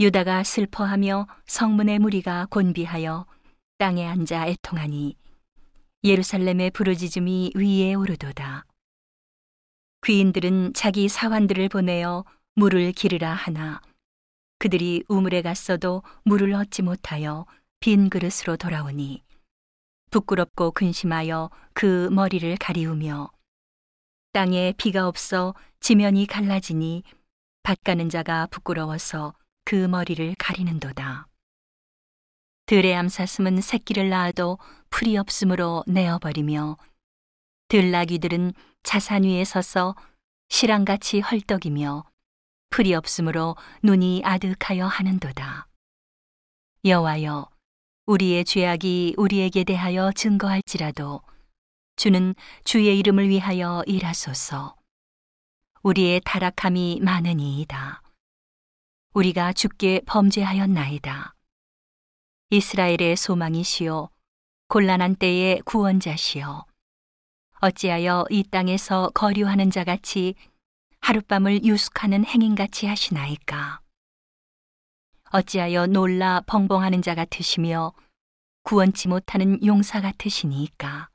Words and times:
유다가 0.00 0.42
슬퍼하며 0.42 1.28
성문의 1.46 2.00
무리가 2.00 2.46
곤비하여 2.50 3.26
땅에 3.78 4.04
앉아 4.04 4.48
애통하니 4.48 5.16
예루살렘의 6.02 6.72
부르짖음이 6.72 7.52
위에 7.54 7.94
오르도다. 7.94 8.64
귀인들은 10.04 10.74
자기 10.74 11.08
사환들을 11.08 11.68
보내어 11.68 12.24
물을 12.56 12.90
기르라 12.90 13.34
하나 13.34 13.80
그들이 14.58 15.04
우물에 15.08 15.42
갔어도 15.42 16.02
물을 16.24 16.52
얻지 16.54 16.82
못하여 16.82 17.46
빈 17.78 18.10
그릇으로 18.10 18.56
돌아오니 18.56 19.22
부끄럽고 20.10 20.72
근심하여 20.72 21.50
그 21.72 22.08
머리를 22.10 22.56
가리우며 22.56 23.30
땅에 24.32 24.74
비가 24.76 25.06
없어 25.06 25.54
지면이 25.78 26.26
갈라지니 26.26 27.04
밭 27.62 27.84
가는 27.84 28.08
자가 28.08 28.46
부끄러워서 28.46 29.34
그 29.64 29.74
머리를 29.74 30.34
가리는도다. 30.38 31.26
들의 32.66 32.94
암사슴은 32.94 33.60
새끼를 33.60 34.08
낳아도 34.08 34.58
풀이 34.90 35.16
없으므로 35.16 35.84
내어버리며 35.86 36.76
들나귀들은 37.68 38.52
자산 38.82 39.24
위에 39.24 39.44
서서 39.44 39.96
실랑같이 40.48 41.20
헐떡이며 41.20 42.04
풀이 42.70 42.94
없으므로 42.94 43.56
눈이 43.82 44.22
아득하여 44.24 44.86
하는도다. 44.86 45.68
여호와여 46.84 47.48
우리의 48.06 48.44
죄악이 48.44 49.14
우리에게 49.16 49.64
대하여 49.64 50.12
증거할지라도 50.12 51.22
주는 51.96 52.34
주의 52.64 52.98
이름을 52.98 53.28
위하여 53.28 53.82
일하소서. 53.86 54.76
우리의 55.82 56.20
타락함이 56.24 57.00
많으니이다. 57.02 58.03
우리가 59.14 59.52
주께 59.52 60.00
범죄하였나이다. 60.06 61.36
이스라엘의 62.50 63.14
소망이시요 63.16 64.08
곤란한 64.66 65.14
때의 65.14 65.62
구원자시여 65.64 66.66
어찌하여 67.60 68.26
이 68.30 68.42
땅에서 68.42 69.12
거류하는 69.14 69.70
자같이 69.70 70.34
하룻밤을 71.00 71.64
유숙하는 71.64 72.24
행인같이 72.24 72.86
하시나이까 72.86 73.80
어찌하여 75.30 75.86
놀라 75.86 76.40
벙벙하는 76.46 77.00
자 77.00 77.14
같으시며 77.14 77.92
구원치 78.64 79.06
못하는 79.06 79.64
용사 79.64 80.00
같으시니까 80.00 81.08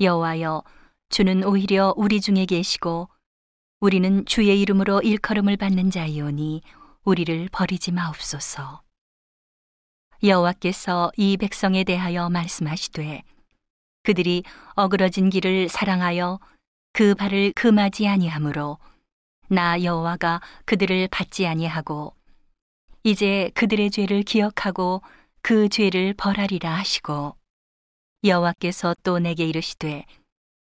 여호와여 0.00 0.64
주는 1.10 1.44
오히려 1.44 1.92
우리 1.98 2.22
중에 2.22 2.46
계시고 2.46 3.10
우리는 3.82 4.24
주의 4.26 4.60
이름으로 4.60 5.00
일컬음을 5.00 5.56
받는 5.56 5.90
자이오니 5.90 6.62
우리를 7.02 7.48
버리지 7.50 7.90
마옵소서. 7.90 8.80
여호와께서 10.22 11.10
이 11.16 11.36
백성에 11.36 11.82
대하여 11.82 12.30
말씀하시되 12.30 13.24
그들이 14.04 14.44
어그러진 14.74 15.30
길을 15.30 15.68
사랑하여 15.68 16.38
그 16.92 17.16
발을 17.16 17.54
금하지 17.56 18.06
아니하므로 18.06 18.78
나 19.48 19.82
여호와가 19.82 20.40
그들을 20.64 21.08
받지 21.08 21.48
아니하고 21.48 22.14
이제 23.02 23.50
그들의 23.54 23.90
죄를 23.90 24.22
기억하고 24.22 25.02
그 25.42 25.68
죄를 25.68 26.14
벌하리라 26.14 26.72
하시고 26.72 27.34
여호와께서 28.22 28.94
또 29.02 29.18
내게 29.18 29.44
이르시되 29.44 30.06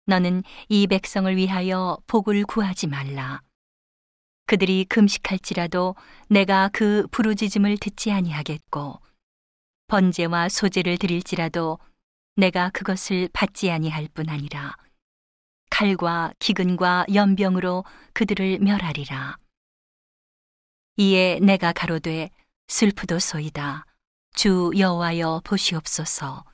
너는 0.06 0.42
이 0.68 0.86
백성을 0.86 1.34
위하여 1.36 1.98
복을 2.06 2.44
구하지 2.44 2.88
말라. 2.88 3.40
그들이 4.46 4.84
금식할지라도 4.84 5.96
내가 6.28 6.68
그 6.72 7.06
부르짖음을 7.10 7.78
듣지 7.78 8.12
아니하겠고 8.12 9.00
번제와 9.86 10.50
소제를 10.50 10.98
드릴지라도 10.98 11.78
내가 12.36 12.68
그것을 12.70 13.28
받지 13.32 13.70
아니할 13.70 14.08
뿐 14.12 14.28
아니라 14.28 14.76
칼과 15.70 16.32
기근과 16.38 17.06
연병으로 17.12 17.84
그들을 18.12 18.58
멸하리라. 18.58 19.38
이에 20.96 21.40
내가 21.40 21.72
가로되 21.72 22.30
슬프도소이다. 22.68 23.86
주 24.34 24.70
여호와여 24.76 25.40
보시옵소서. 25.44 26.44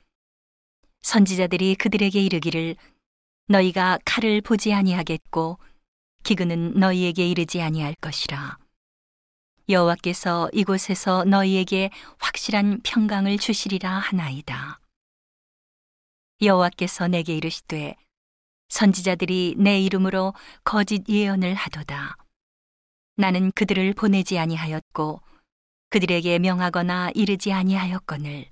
선지자들이 1.01 1.75
그들에게 1.75 2.19
이르기를 2.19 2.75
너희가 3.51 3.99
칼을 4.05 4.39
보지 4.41 4.73
아니하겠고 4.73 5.59
기근은 6.23 6.79
너희에게 6.79 7.27
이르지 7.27 7.61
아니할 7.61 7.95
것이라. 7.95 8.57
여호와께서 9.67 10.49
이곳에서 10.53 11.25
너희에게 11.25 11.89
확실한 12.19 12.79
평강을 12.83 13.37
주시리라 13.37 13.89
하나이다. 13.91 14.79
여호와께서 16.41 17.09
내게 17.09 17.35
이르시되 17.35 17.95
선지자들이 18.69 19.55
내 19.57 19.79
이름으로 19.81 20.33
거짓 20.63 21.03
예언을 21.09 21.53
하도다. 21.53 22.15
나는 23.17 23.51
그들을 23.51 23.93
보내지 23.93 24.39
아니하였고 24.39 25.21
그들에게 25.89 26.39
명하거나 26.39 27.11
이르지 27.13 27.51
아니하였거늘 27.51 28.45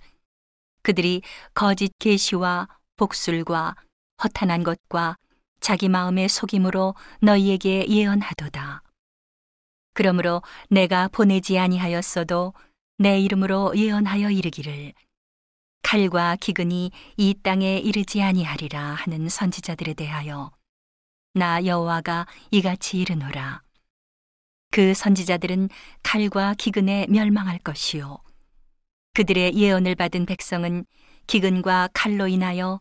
그들이 0.82 1.22
거짓 1.54 1.92
계시와 2.00 2.68
복술과 2.98 3.76
허탄한 4.24 4.64
것과 4.64 5.16
자기 5.60 5.90
마음의 5.90 6.30
속임으로 6.30 6.96
너희에게 7.22 7.88
예언하도다. 7.88 8.84
그러므로 9.94 10.42
내가 10.70 11.08
보내지 11.10 11.60
아니하였어도 11.60 12.54
내 12.98 13.20
이름으로 13.20 13.74
예언하여 13.76 14.30
이르기를 14.30 14.94
칼과 15.82 16.36
기근이 16.36 16.92
이 17.18 17.36
땅에 17.42 17.78
이르지 17.78 18.22
아니하리라 18.22 18.80
하는 18.80 19.30
선지자들에 19.30 19.94
대하여 19.94 20.52
나 21.34 21.66
여호와가 21.66 22.28
이같이 22.52 23.00
이르노라. 23.00 23.62
그 24.72 24.94
선지자들은 24.94 25.70
칼과 26.04 26.54
기근에 26.56 27.08
멸망할 27.10 27.58
것이요. 27.60 28.20
그들의 29.14 29.56
예언을 29.56 29.96
받은 29.96 30.26
백성은 30.26 30.86
기근과 31.28 31.90
칼로 31.94 32.28
인하여 32.28 32.80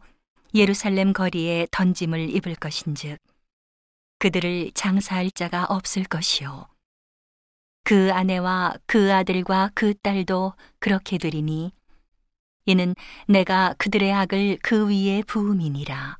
예루살렘 0.55 1.13
거리에 1.13 1.67
던짐을 1.71 2.31
입을 2.31 2.55
것인즉 2.55 3.19
그들을 4.19 4.73
장사할 4.73 5.31
자가 5.31 5.67
없을 5.67 6.05
것이요. 6.05 6.67
그 7.85 8.13
아내와 8.13 8.75
그 8.87 9.13
아들과 9.13 9.71
그 9.75 9.95
딸도 9.95 10.55
그렇게 10.79 11.19
되리니 11.19 11.73
이는 12.67 12.95
내가 13.27 13.75
그들의 13.79 14.13
악을 14.13 14.59
그 14.63 14.89
위에 14.89 15.23
부음이니라. 15.23 16.19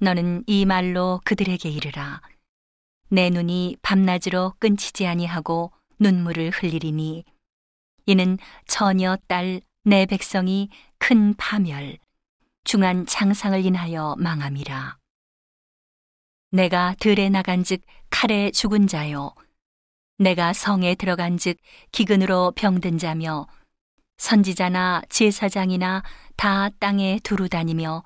너는 0.00 0.44
이 0.46 0.64
말로 0.64 1.20
그들에게 1.24 1.68
이르라. 1.68 2.20
내 3.08 3.28
눈이 3.30 3.78
밤낮으로 3.82 4.54
끊치지 4.58 5.06
아니하고 5.06 5.72
눈물을 5.98 6.50
흘리리니 6.50 7.24
이는 8.06 8.38
처녀 8.66 9.16
딸 9.26 9.60
내 9.82 10.04
백성이 10.04 10.68
큰 10.98 11.32
파멸 11.34 11.96
중한 12.64 13.06
장상을 13.06 13.64
인하여 13.64 14.14
망함이라. 14.18 14.98
내가 16.52 16.94
들에 17.00 17.28
나간즉 17.28 17.82
칼에 18.10 18.50
죽은 18.50 18.86
자요. 18.86 19.34
내가 20.18 20.52
성에 20.52 20.94
들어간즉 20.94 21.58
기근으로 21.92 22.52
병든 22.54 22.98
자며 22.98 23.46
선지자나 24.18 25.02
제사장이나 25.08 26.02
다 26.36 26.68
땅에 26.78 27.18
두루 27.22 27.48
다니며 27.48 28.04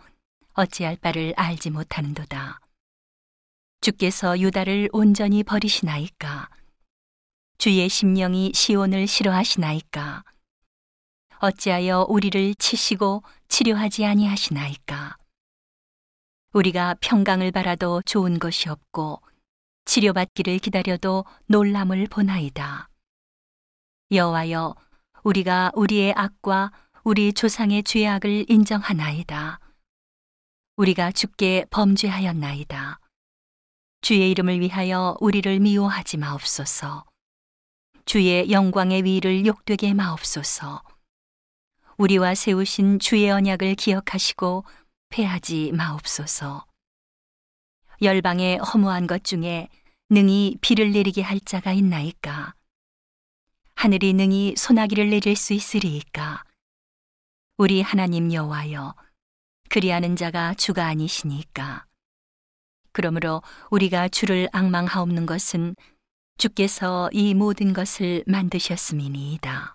어찌할 0.52 0.96
바를 0.96 1.34
알지 1.36 1.70
못하는도다. 1.70 2.60
주께서 3.80 4.38
유다를 4.38 4.88
온전히 4.92 5.42
버리시나이까? 5.42 6.48
주의 7.58 7.88
심령이 7.88 8.52
시온을 8.54 9.08
싫어하시나이까? 9.08 10.22
어찌하여 11.38 12.06
우리를 12.08 12.54
치시고 12.54 13.22
치료하지 13.54 14.04
아니하시나이까? 14.04 15.16
우리가 16.54 16.96
평강을 17.00 17.52
바라도 17.52 18.02
좋은 18.02 18.40
것이 18.40 18.68
없고 18.68 19.22
치료받기를 19.84 20.58
기다려도 20.58 21.24
놀람을 21.46 22.08
보나이다. 22.08 22.88
여호와여, 24.10 24.74
우리가 25.22 25.70
우리의 25.76 26.14
악과 26.16 26.72
우리 27.04 27.32
조상의 27.32 27.84
죄악을 27.84 28.46
인정하나이다. 28.50 29.60
우리가 30.74 31.12
주께 31.12 31.64
범죄하였나이다. 31.70 32.98
주의 34.00 34.32
이름을 34.32 34.58
위하여 34.58 35.16
우리를 35.20 35.60
미워하지 35.60 36.16
마옵소서. 36.16 37.04
주의 38.04 38.50
영광의 38.50 39.04
위를 39.04 39.46
욕되게 39.46 39.94
마옵소서. 39.94 40.82
우리와 41.96 42.34
세우신 42.34 42.98
주의 42.98 43.30
언약을 43.30 43.76
기억하시고 43.76 44.64
패하지 45.10 45.72
마옵소서. 45.72 46.66
열방의 48.02 48.58
허무한 48.58 49.06
것 49.06 49.22
중에 49.22 49.68
능히 50.10 50.56
비를 50.60 50.92
내리게 50.92 51.22
할 51.22 51.38
자가 51.38 51.72
있나이까? 51.72 52.54
하늘이 53.76 54.12
능히 54.12 54.54
소나기를 54.56 55.10
내릴 55.10 55.36
수 55.36 55.52
있으리이까 55.52 56.44
우리 57.56 57.80
하나님 57.82 58.32
여호와여 58.32 58.94
그리하는 59.68 60.16
자가 60.16 60.54
주가 60.54 60.86
아니시니까 60.86 61.86
그러므로 62.92 63.42
우리가 63.70 64.08
주를 64.08 64.48
악망하옵는 64.52 65.26
것은 65.26 65.76
주께서 66.38 67.08
이 67.12 67.34
모든 67.34 67.72
것을 67.72 68.24
만드셨음이니이다. 68.26 69.73